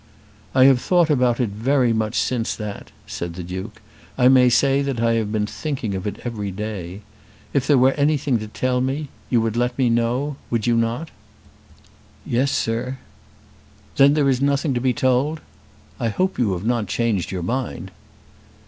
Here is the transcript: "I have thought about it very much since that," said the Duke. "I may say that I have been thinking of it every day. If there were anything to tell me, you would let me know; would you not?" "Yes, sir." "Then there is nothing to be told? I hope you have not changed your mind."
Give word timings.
"I 0.55 0.63
have 0.65 0.81
thought 0.81 1.11
about 1.11 1.39
it 1.39 1.49
very 1.51 1.93
much 1.93 2.15
since 2.17 2.55
that," 2.55 2.91
said 3.05 3.35
the 3.35 3.43
Duke. 3.43 3.79
"I 4.17 4.29
may 4.29 4.49
say 4.49 4.81
that 4.81 4.99
I 4.99 5.13
have 5.13 5.31
been 5.31 5.45
thinking 5.45 5.93
of 5.93 6.07
it 6.07 6.17
every 6.23 6.49
day. 6.49 7.01
If 7.53 7.67
there 7.67 7.77
were 7.77 7.91
anything 7.91 8.39
to 8.39 8.47
tell 8.47 8.81
me, 8.81 9.09
you 9.29 9.41
would 9.41 9.55
let 9.55 9.77
me 9.77 9.91
know; 9.91 10.37
would 10.49 10.65
you 10.65 10.75
not?" 10.75 11.11
"Yes, 12.25 12.49
sir." 12.51 12.97
"Then 13.97 14.15
there 14.15 14.27
is 14.27 14.41
nothing 14.41 14.73
to 14.73 14.81
be 14.81 14.91
told? 14.91 15.39
I 15.99 16.07
hope 16.09 16.39
you 16.39 16.53
have 16.53 16.65
not 16.65 16.87
changed 16.87 17.31
your 17.31 17.43
mind." 17.43 17.91